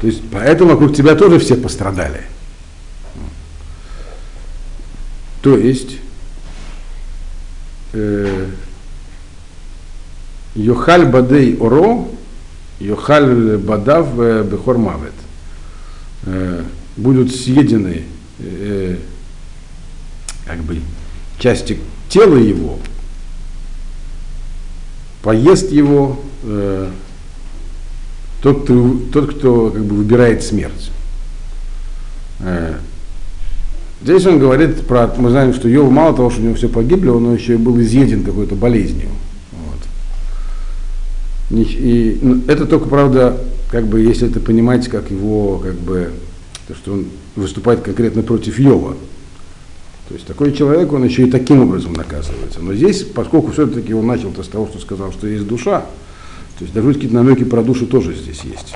[0.00, 2.22] То есть, поэтому вокруг тебя тоже все пострадали.
[5.42, 5.98] То есть,
[7.92, 8.48] э,
[10.56, 12.08] Йохаль бадей оро,
[12.80, 14.16] Йохаль бадав
[14.46, 15.12] бехор мавет.
[16.96, 18.04] Будут съедены
[18.38, 18.96] э,
[20.46, 20.80] как бы
[21.38, 22.78] части тела его,
[25.22, 26.90] поест его э,
[28.42, 30.90] тот, кто, тот, кто как бы выбирает смерть.
[32.40, 32.76] Э,
[34.02, 37.08] здесь он говорит про, мы знаем, что Йов мало того, что у него все погибли,
[37.08, 39.08] он еще и был изъеден какой-то болезнью.
[41.50, 46.10] И, ну, это только, правда, как бы, если это понимать, как его, как бы,
[46.66, 47.06] то, что он
[47.36, 48.96] выступает конкретно против Йова.
[50.08, 52.60] То есть такой человек, он еще и таким образом наказывается.
[52.60, 55.80] Но здесь, поскольку все-таки он начал-то с того, что сказал, что есть душа,
[56.58, 58.74] то есть даже какие-то намеки про душу тоже здесь есть.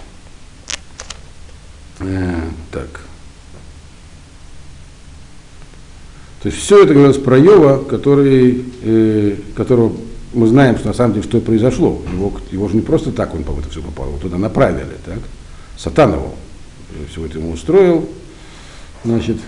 [2.00, 2.36] Э,
[2.72, 2.88] так.
[6.42, 9.92] То есть все это говорилось про Йова, который, э, которого
[10.32, 12.00] мы знаем, что на самом деле что произошло.
[12.12, 15.18] Его, его же не просто так он по это все попал, его туда направили, так?
[15.76, 16.34] Сатан его
[17.10, 18.08] все это ему устроил,
[19.04, 19.38] значит,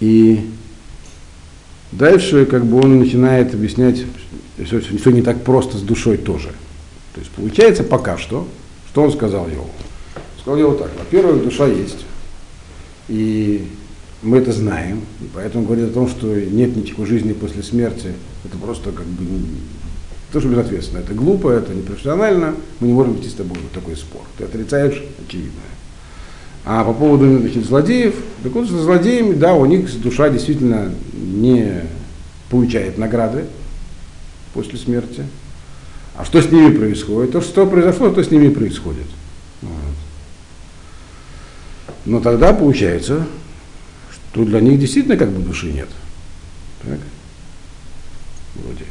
[0.00, 0.50] и
[1.92, 4.04] дальше как бы он начинает объяснять,
[4.64, 6.48] что все не так просто с душой тоже.
[7.14, 8.46] То есть получается пока что,
[8.90, 9.70] что он сказал Йову?
[10.40, 12.04] Сказал Йову так, во-первых, душа есть,
[13.08, 13.66] и
[14.22, 15.02] мы это знаем,
[15.34, 18.12] поэтому говорит о том, что нет никакой жизни после смерти,
[18.48, 19.40] это просто как бы не,
[20.32, 23.96] то, что безответственно, это глупо, это непрофессионально, мы не можем вести с тобой вот такой
[23.96, 24.22] спор.
[24.36, 25.62] Ты отрицаешь очевидное.
[26.64, 31.82] А по поводу значит, злодеев, так вот, со злодеями, да, у них душа действительно не
[32.50, 33.46] получает награды
[34.52, 35.24] после смерти.
[36.14, 37.32] А что с ними происходит?
[37.32, 39.06] То, что произошло, то с ними происходит.
[39.62, 39.72] Вот.
[42.04, 43.26] Но тогда получается,
[44.10, 45.88] что для них действительно как бы души нет.
[46.82, 46.98] Так?
[48.58, 48.84] Вроде.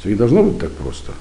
[0.00, 1.12] Все не должно быть так просто.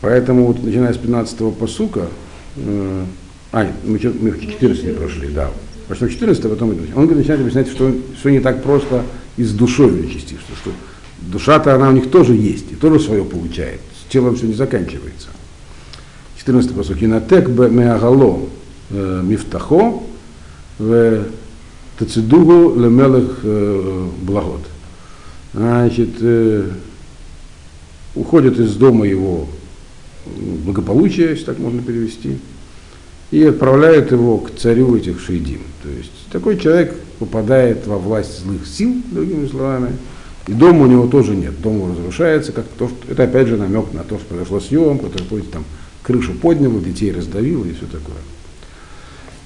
[0.00, 2.08] Поэтому вот начиная с 15-го посука,
[2.56, 3.04] э,
[3.52, 5.50] а, мы, мы 14 не прошли, да.
[5.88, 9.04] Пошли 14 потом он начинает объяснять, что все не так просто
[9.36, 10.70] и с душой нечестивства, что
[11.18, 13.80] душа-то она у них тоже есть, и тоже свое получает.
[13.98, 15.28] С телом все не заканчивается.
[16.36, 17.02] 14 посук.
[17.02, 18.48] Инатек бе меагало
[18.90, 20.02] э, мифтахо
[20.78, 21.24] в
[21.98, 24.62] тацидугу лемелых э, благот.
[25.54, 26.10] Значит,
[28.14, 29.48] уходит из дома его
[30.64, 32.38] благополучие, если так можно перевести,
[33.30, 35.60] и отправляют его к царю этих шейдим.
[35.82, 39.96] То есть такой человек попадает во власть злых сил, другими словами,
[40.46, 43.92] и дома у него тоже нет, дом разрушается, как то, что, это опять же намек
[43.92, 45.64] на то, что произошло с Йовом, который ходит там
[46.02, 48.16] крышу поднял, детей раздавил и все такое.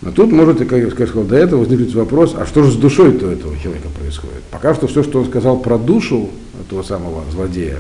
[0.03, 3.31] Но тут может, как я сказал, до этого возникнуть вопрос, а что же с душой-то
[3.31, 4.43] этого человека происходит?
[4.51, 6.29] Пока что все, что он сказал про душу
[6.61, 7.79] этого самого злодея,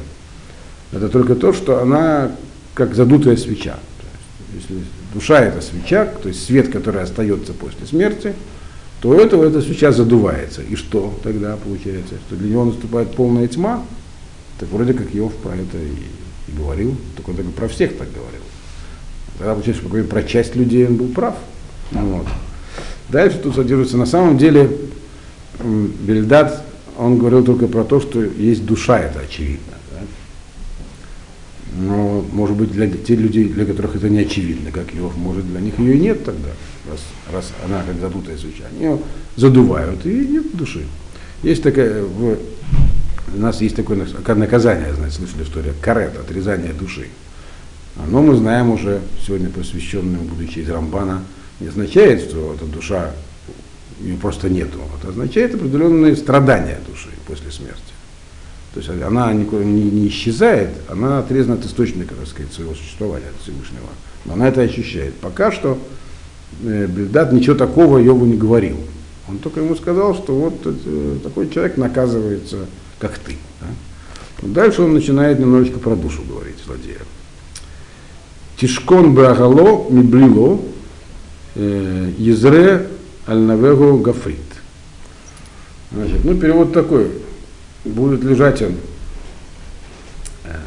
[0.92, 2.30] это только то, что она
[2.74, 3.76] как задутая свеча.
[4.54, 8.34] Если душа это свеча, то есть свет, который остается после смерти,
[9.00, 10.62] то у этого эта свеча задувается.
[10.62, 12.14] И что тогда получается?
[12.28, 13.82] Что для него наступает полная тьма?
[14.60, 18.06] Так вроде как Иов про это и, и говорил, только он только про всех так
[18.12, 18.42] говорил.
[19.38, 21.34] Тогда получается, что про часть людей он был прав.
[21.92, 22.26] Вот.
[23.08, 24.70] Дальше тут содержится, на самом деле,
[25.60, 26.64] Бельдат,
[26.98, 29.72] он говорил только про то, что есть душа, это очевидно.
[31.74, 35.60] Но, может быть, для тех людей, для которых это не очевидно, как Иов, может, для
[35.60, 36.50] них ее и нет тогда,
[36.90, 37.00] раз,
[37.32, 38.64] раз она как задутая свеча.
[38.70, 38.98] Они ее
[39.36, 40.84] задувают, и нет души.
[41.42, 42.36] Есть такая, в,
[43.34, 47.08] у нас есть такое наказание, знаете, слышали историю, карет, отрезание души.
[47.96, 51.22] Оно мы знаем уже, сегодня посвященное, будучи из Рамбана,
[51.60, 53.12] не означает, что эта душа,
[54.00, 54.78] ее просто нету.
[54.98, 57.92] Это означает определенные страдания души после смерти.
[58.74, 63.26] То есть она никуда не, не исчезает, она отрезана от источника, так сказать, своего существования,
[63.26, 63.88] от Всевышнего.
[64.24, 65.14] Но она это ощущает.
[65.14, 65.78] Пока что
[66.62, 68.78] э, Бельдат ничего такого Йову не говорил.
[69.28, 72.66] Он только ему сказал, что вот э, такой человек наказывается,
[72.98, 73.36] как ты.
[73.60, 73.66] Да?
[74.42, 76.98] Дальше он начинает немножечко про душу говорить, злодея.
[78.56, 80.60] Тишкон брагало миблило
[81.54, 82.88] э, езре
[83.26, 83.46] аль
[84.02, 84.38] гафрит.
[85.92, 87.10] Значит, ну, перевод такой
[87.84, 88.76] будет лежать он,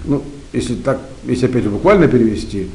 [0.05, 2.69] ну, если так, если опять буквально перевести,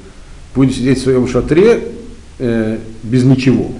[0.54, 1.92] будет сидеть в своем шатре
[2.38, 3.72] э, без ничего.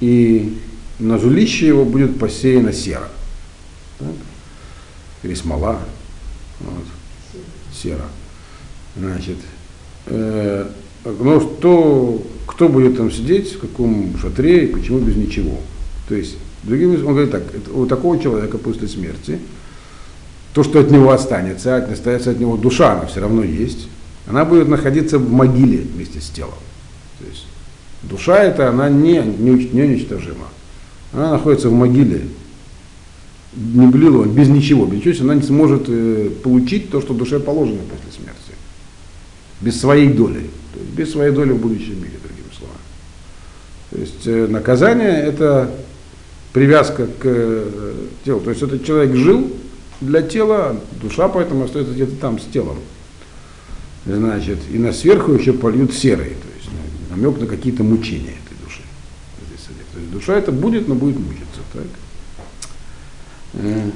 [0.00, 0.58] И
[0.98, 3.08] на жилище его будет посеяна сера.
[3.98, 4.08] Так?
[5.22, 5.78] Или смола.
[6.60, 6.84] Вот.
[7.72, 8.04] Сера.
[8.96, 9.38] Значит,
[10.06, 10.68] э,
[11.04, 15.58] но что, кто будет там сидеть, в каком шатре и почему без ничего.
[16.08, 17.42] То есть Другими, он говорит так,
[17.74, 19.38] у такого человека после смерти,
[20.54, 23.88] то, что от него останется, останется от него душа, она все равно есть,
[24.26, 26.54] она будет находиться в могиле вместе с телом.
[27.18, 27.44] То есть
[28.02, 30.48] душа эта, она не, не, не уничтожима.
[31.12, 32.22] Она находится в могиле.
[33.54, 37.80] не блило, без ничего, без ничего, она не сможет э, получить то, что душе положено
[37.82, 38.40] после смерти.
[39.60, 40.50] Без своей доли.
[40.72, 42.14] То есть без своей доли в будущем мире.
[43.94, 45.70] То есть э, наказание это
[46.52, 48.40] привязка к э, телу.
[48.40, 49.52] То есть этот человек жил
[50.00, 52.78] для тела, душа поэтому остается где-то там с телом.
[54.04, 56.68] Значит, и на сверху еще польют серой, то есть
[57.08, 58.82] намек на какие-то мучения этой души.
[59.92, 61.60] То есть душа это будет, но будет мучиться.
[61.72, 61.84] Так?
[63.52, 63.90] Э,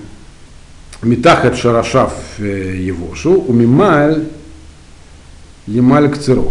[1.02, 4.28] Митахат шарашав его у мималь
[5.66, 6.44] емаль кцеро.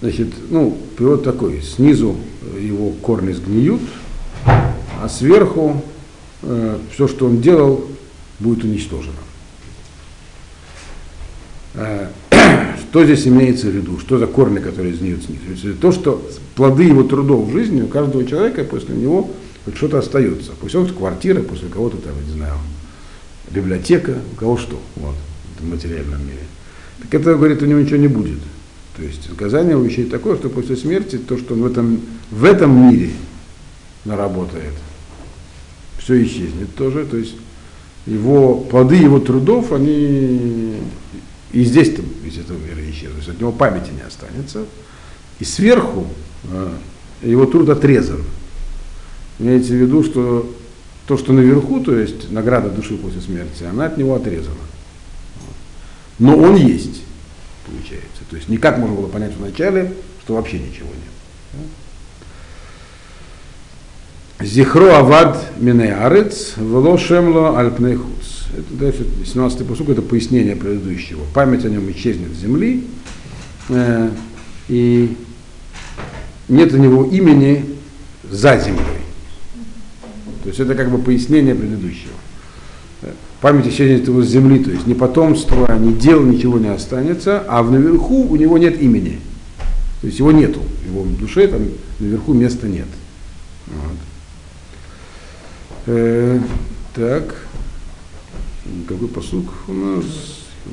[0.00, 2.16] Значит, ну, перевод такой, снизу
[2.58, 3.82] его корни сгниют,
[4.46, 5.82] а сверху
[6.42, 7.84] э, все, что он делал,
[8.38, 9.12] будет уничтожено.
[11.74, 12.08] Э,
[12.80, 13.98] что здесь имеется в виду?
[13.98, 15.74] Что за корни, которые сгниют снизу?
[15.74, 19.30] То, что плоды его трудов в жизни у каждого человека после него
[19.66, 20.52] хоть что-то остается.
[20.58, 22.54] Пусть он квартира, после кого-то там, не знаю,
[23.50, 25.14] библиотека, у кого что, вот,
[25.60, 26.44] в материальном мире.
[27.02, 28.38] Так это, говорит, у него ничего не будет.
[28.96, 32.00] То есть наказание у вещей такое, что после смерти то, что он в этом,
[32.30, 33.10] в этом мире
[34.04, 34.74] наработает,
[35.98, 37.06] все исчезнет тоже.
[37.06, 37.36] То есть
[38.06, 40.76] его, плоды его трудов, они
[41.52, 43.28] и здесь-то из этого мира исчезнут.
[43.28, 44.64] От него памяти не останется.
[45.38, 46.06] И сверху
[46.44, 46.72] э,
[47.22, 48.22] его труд отрезан.
[49.38, 50.54] Имеется в виду, что
[51.06, 54.54] то, что наверху, то есть награда души после смерти, она от него отрезана.
[56.18, 57.02] Но он есть,
[57.66, 58.22] получается.
[58.28, 59.92] То есть никак можно было понять вначале,
[60.22, 61.66] что вообще ничего нет.
[64.40, 68.46] Зихро авад минеарец, вело шемло альпнейхус.
[68.56, 71.22] Это дальше, 17-й посук, это пояснение предыдущего.
[71.34, 72.84] Память о нем исчезнет с земли,
[73.68, 74.10] э,
[74.68, 75.16] и
[76.48, 77.76] нет у него имени
[78.30, 78.84] за землей.
[80.42, 82.14] То есть это как бы пояснение предыдущего.
[83.40, 87.62] Память исчезнет его с земли, то есть ни потомства, ни дел, ничего не останется, а
[87.62, 89.18] наверху у него нет имени.
[90.02, 91.62] То есть его нету, его в душе там
[92.00, 92.88] наверху места нет.
[93.66, 93.96] Вот.
[95.86, 96.38] Э,
[96.94, 97.34] так,
[98.86, 100.04] какой посук у нас?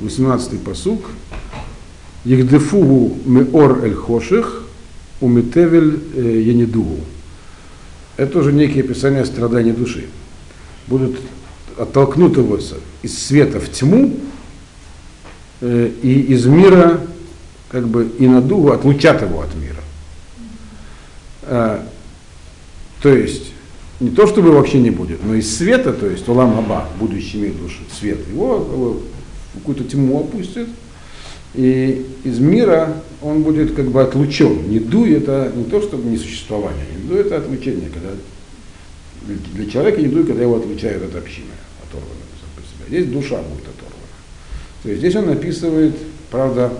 [0.02, 1.06] 18-й посук.
[2.24, 4.64] Ехдефугу меор эль хоших,
[5.20, 6.98] умитевель э, янидугу.
[8.18, 10.06] Это уже некие описания страданий души.
[10.86, 11.18] Будут
[11.78, 12.58] оттолкнут его
[13.02, 14.16] из света в тьму
[15.60, 17.00] э, и из мира,
[17.70, 19.82] как бы и на дугу отлучат его от мира.
[21.42, 21.86] А,
[23.00, 23.52] то есть
[24.00, 27.52] не то, чтобы вообще не будет, но из света, то есть Улам Аба, будущий мир
[27.52, 29.00] души, свет, его, его
[29.54, 30.68] в какую-то тьму опустит,
[31.54, 34.68] и из мира он будет как бы отлучен.
[34.68, 38.10] Не ду это не то, чтобы не существование, не ду это отлучение, когда
[39.54, 41.48] для человека не ду, когда его отлучают от общины
[41.88, 42.20] оторвана
[42.54, 42.88] по себе.
[42.88, 43.98] Здесь душа будет оторвана.
[44.82, 45.96] То есть здесь он описывает,
[46.30, 46.72] правда,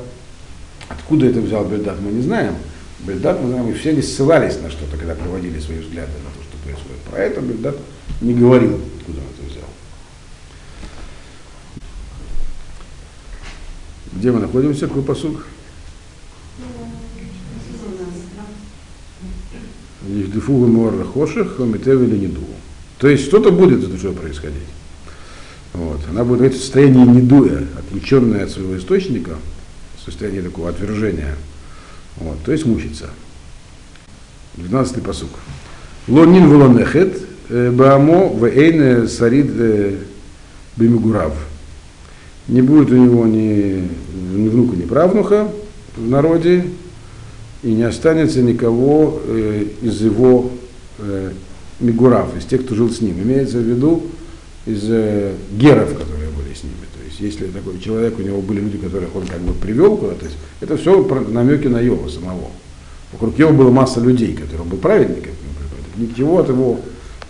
[0.88, 2.55] откуда это взял Бельдат, мы не знаем.
[3.01, 6.42] Бельдат, мы знаем, и все они ссылались на что-то, когда проводили свои взгляды на то,
[6.49, 7.01] что происходит.
[7.11, 7.77] Про это Бельдат
[8.21, 9.68] не говорил, откуда он это взял.
[14.12, 14.88] Где мы находимся?
[14.88, 15.47] Какой посуг?
[20.09, 22.40] Ихдифугу муарра хоших, митевели неду.
[22.99, 24.64] То есть что-то будет с душой происходить.
[25.72, 26.00] Вот.
[26.11, 29.37] Она будет в состоянии недуя, отвлеченная от своего источника,
[29.96, 31.37] в состоянии такого отвержения.
[32.16, 32.38] Вот.
[32.44, 33.11] То есть мучиться.
[34.57, 35.31] 12-й посук.
[36.09, 39.96] Лонин вуланехет э, баамо вейн сарид э,
[40.76, 41.35] бимигурав.
[42.48, 43.88] Не будет у него ни,
[44.35, 45.48] ни внука, ни правнука
[45.96, 46.64] в народе,
[47.62, 50.50] и не останется никого э, из его
[50.98, 51.33] э,
[51.81, 53.20] мигурав, из тех, кто жил с ним.
[53.22, 54.02] Имеется в виду,
[54.68, 56.74] из э, геров, которые были с ними.
[56.94, 60.26] То есть, если такой человек, у него были люди, которых он как бы привел куда-то,
[60.61, 62.50] это все намеки на Йова самого.
[63.12, 65.33] Вокруг Йова была масса людей, которые он был праведником,
[65.96, 66.81] ничего от его,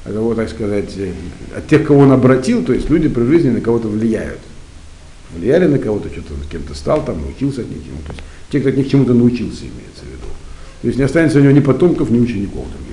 [0.04, 1.12] от его, так сказать, э,
[1.56, 4.40] от тех, кого он обратил, то есть люди при жизни на кого-то влияют.
[5.36, 7.82] Влияли на кого-то, что-то кем-то стал, там, научился от них.
[8.06, 10.26] То есть те, кто от них чему-то научился, имеется в виду.
[10.80, 12.87] То есть не останется у него ни потомков, ни учеников, словами.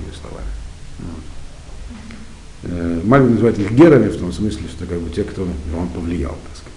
[2.78, 6.36] Э, Мальбин называет их герами, в том смысле, что как бы те, кто он повлиял,
[6.48, 6.72] так сказать.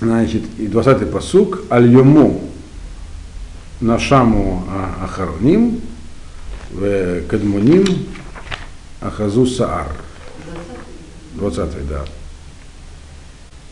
[0.00, 2.48] Значит, и 20-й посук, аль-йому
[3.80, 4.64] нашаму
[5.02, 5.80] ахароним,
[6.70, 7.84] в кадмуним
[9.00, 9.88] ахазу саар.
[11.36, 12.04] 20-й, да.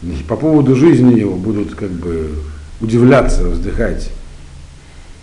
[0.02, 2.34] Значит, по поводу жизни его будут как бы
[2.80, 4.10] удивляться, вздыхать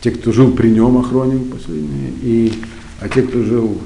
[0.02, 2.54] те, кто жил при нем, охроним последние, и,
[3.00, 3.80] а те, кто жил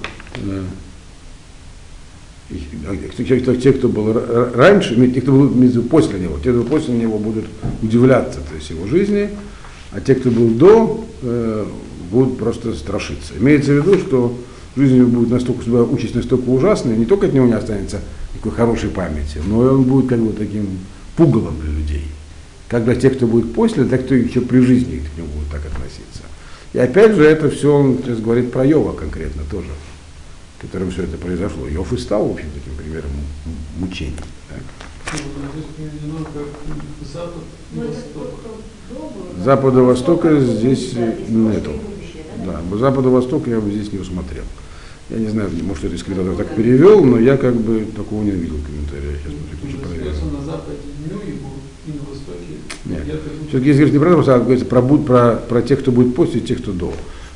[3.18, 4.14] те, те, кто был
[4.56, 7.46] раньше, те, кто был после него, те, кто после него будут
[7.82, 9.30] удивляться то есть его жизни,
[9.92, 11.66] а те, кто был до, э,
[12.12, 13.34] будут просто страшиться.
[13.38, 14.38] Имеется в виду, что
[14.76, 18.02] жизнь его будет настолько, участь настолько ужасная, не только от него не останется
[18.34, 20.68] никакой хорошей памяти, но и он будет как бы таким
[21.16, 22.06] пугалом для людей.
[22.70, 25.66] Как для тех, кто будет после, так кто еще при жизни к нему будет так
[25.66, 26.24] относиться.
[26.74, 29.68] И опять же, это все он сейчас говорит про Йова конкретно тоже
[30.60, 31.68] которым все это произошло.
[31.70, 33.12] Иов и стал, в общем, таким примером
[33.80, 34.16] мучений.
[34.50, 34.62] Так.
[39.44, 40.94] Запада Востока здесь
[41.30, 41.72] нету.
[42.46, 44.44] Да, Запада Востока я бы здесь не усмотрел.
[45.10, 48.58] Я не знаю, может, это скрипт так перевел, но я как бы такого не видел
[48.66, 49.18] комментария.
[49.18, 50.12] Сейчас смотрю, кто проверил.
[50.38, 51.54] на Западе дню его
[51.86, 52.58] и на Востоке.
[52.86, 53.22] Нет.
[53.48, 56.44] Все-таки здесь не про это, а говорится про, про, про тех, кто будет после, и
[56.44, 56.94] тех, кто до.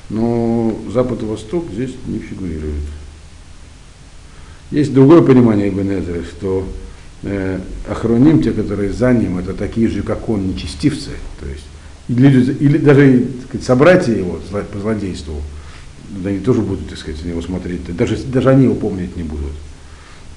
[0.10, 2.84] Но Запад и Восток здесь не фигурируют.
[4.72, 6.66] Есть другое понимание Ибн что
[7.24, 7.60] э,
[7.90, 11.12] охроним, те, которые за ним, это такие же, как он, нечестивцы.
[11.40, 11.66] То есть,
[12.08, 14.40] или, или даже сказать, собратья его
[14.72, 15.42] по злодейству,
[16.26, 19.52] они тоже будут, так сказать, на него смотреть, даже, даже они его помнить не будут.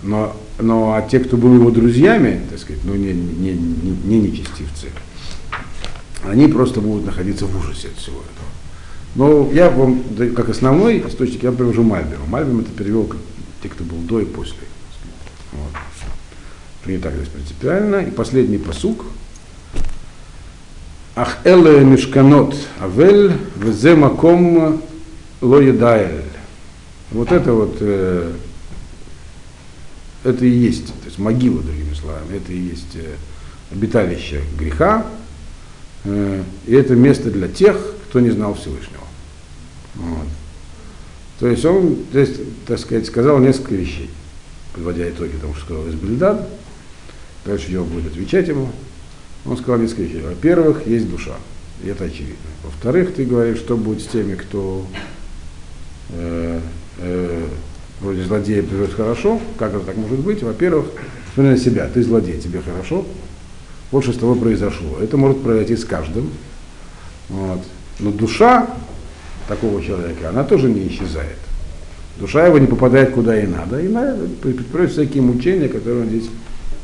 [0.02, 4.20] Но, но а те, кто был его друзьями, так сказать, ну не, не, не, не
[4.20, 4.88] нечестивцы,
[6.24, 8.44] они просто будут находиться в ужасе от всего этого.
[9.14, 10.02] Но я вам,
[10.34, 12.26] как основной источник, я привожу Мальберу.
[12.26, 13.08] Мальбером это перевел
[13.64, 14.58] те, кто был до и после.
[15.52, 15.72] Вот.
[16.84, 17.96] Не так здесь принципиально.
[17.96, 19.06] И последний посук.
[21.16, 24.82] Ах эле мешканот авель везе маком
[25.40, 26.24] лоедаэль.
[27.10, 28.32] Вот это вот, э,
[30.24, 33.14] это и есть, то есть могила, другими словами, это и есть э,
[33.70, 35.06] обиталище греха,
[36.04, 37.76] э, и это место для тех,
[38.08, 39.04] кто не знал Всевышнего.
[39.94, 40.26] Вот.
[41.40, 44.10] То есть он, то есть, так сказать, сказал несколько вещей,
[44.72, 46.48] подводя итоги того, что сказал Избельдад.
[47.44, 48.70] Дальше Йов будет отвечать ему.
[49.44, 50.22] Он сказал несколько вещей.
[50.22, 51.34] Во-первых, есть душа,
[51.82, 52.36] и это очевидно.
[52.62, 54.86] Во-вторых, ты говоришь, что будет с теми, кто
[56.10, 56.60] э,
[56.98, 57.46] э,
[58.00, 60.42] вроде злодея живет хорошо, как это так может быть?
[60.42, 60.86] Во-первых,
[61.34, 63.04] смотри на себя, ты злодей, тебе хорошо.
[63.90, 64.98] Вот что с тобой произошло.
[65.00, 66.30] Это может произойти с каждым.
[67.28, 67.60] Вот.
[68.00, 68.68] Но душа
[69.48, 71.38] такого человека, она тоже не исчезает.
[72.18, 76.30] Душа его не попадает куда и надо, и предпринимает всякие мучения, которые он здесь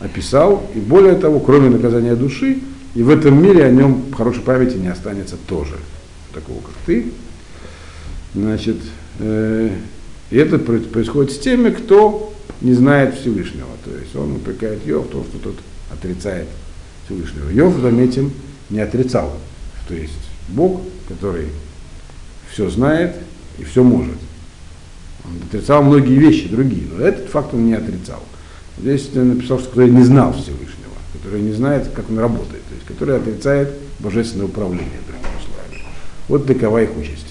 [0.01, 0.69] описал.
[0.75, 2.59] И более того, кроме наказания души,
[2.95, 5.77] и в этом мире о нем хорошей памяти не останется тоже,
[6.35, 7.13] такого как ты.
[8.35, 8.77] Значит,
[9.21, 9.71] э,
[10.31, 13.69] и это происходит с теми, кто не знает Всевышнего.
[13.85, 15.57] То есть он упрекает Йов в том, что тот
[15.93, 16.49] отрицает
[17.07, 17.51] Всевышнего.
[17.51, 18.33] Йов, заметим,
[18.69, 19.37] не отрицал,
[19.85, 20.13] что есть
[20.49, 21.47] Бог, который
[22.61, 23.17] все знает
[23.59, 24.19] и все может.
[25.25, 28.23] Он отрицал многие вещи другие, но этот факт он не отрицал.
[28.79, 32.75] Здесь он написал, что который не знал Всевышнего, который не знает, как он работает, то
[32.75, 35.87] есть который отрицает божественное управление, другими словами.
[36.29, 37.30] Вот такова их участь.